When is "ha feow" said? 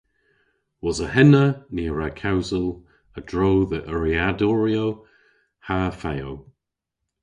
5.65-6.33